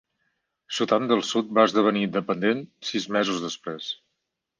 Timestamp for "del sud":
1.11-1.51